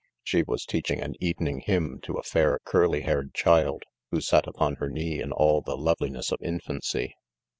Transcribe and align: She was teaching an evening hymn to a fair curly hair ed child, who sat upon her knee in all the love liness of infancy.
She 0.23 0.41
was 0.41 0.65
teaching 0.65 0.99
an 0.99 1.13
evening 1.19 1.59
hymn 1.59 1.99
to 2.05 2.15
a 2.15 2.23
fair 2.23 2.57
curly 2.65 3.01
hair 3.01 3.19
ed 3.19 3.35
child, 3.35 3.83
who 4.09 4.19
sat 4.19 4.47
upon 4.47 4.77
her 4.77 4.89
knee 4.89 5.21
in 5.21 5.31
all 5.31 5.61
the 5.61 5.77
love 5.77 5.99
liness 6.01 6.31
of 6.31 6.41
infancy. 6.41 7.13